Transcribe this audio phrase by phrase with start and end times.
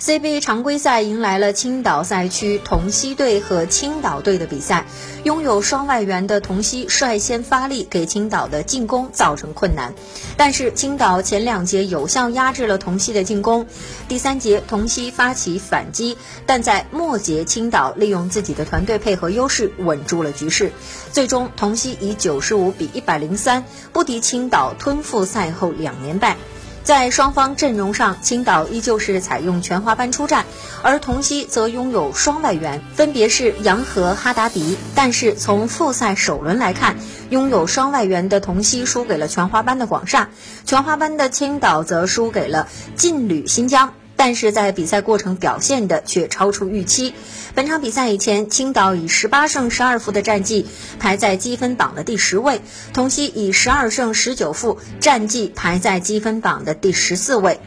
[0.00, 4.86] CBA 常规赛迎来了青岛赛区同曦队和青岛队的比赛，
[5.24, 9.92] 拥有双外援的同曦率先发力，给青岛的进攻造成困难。
[10.38, 13.66] 但是青岛前两节有效压制了同曦的进攻，
[14.08, 20.72] 第三节同曦发起反击，但在末节青岛利用自己的团队配合优势稳住了局势，
[21.12, 26.38] 最终同曦以九十五比一百零三不敌青岛，吞负赛后两连败。
[26.82, 30.44] 在双方阵容上，青岛依旧是采用全华班出战，
[30.82, 34.76] 而同曦则拥有双外援，分别是杨和哈达迪。
[34.94, 36.96] 但是从复赛首轮来看，
[37.28, 40.30] 拥有双外援的同曦输给了全华班的广厦，
[40.64, 43.92] 全华班的青岛则输给了劲旅新疆。
[44.20, 47.14] 但是在比赛过程表现的却超出预期。
[47.54, 50.66] 本场比赛以前，青岛以十八胜十二负的战绩
[50.98, 52.60] 排在积分榜的第十位，
[52.92, 57.60] 同曦以十二胜十九负战绩排在积分榜的第十四位。